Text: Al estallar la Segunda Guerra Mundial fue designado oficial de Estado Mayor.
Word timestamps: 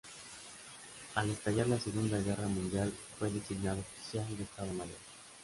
Al 1.13 1.29
estallar 1.29 1.67
la 1.67 1.79
Segunda 1.79 2.17
Guerra 2.19 2.47
Mundial 2.47 2.91
fue 3.19 3.29
designado 3.29 3.81
oficial 3.81 4.35
de 4.35 4.43
Estado 4.45 4.73
Mayor. 4.73 4.97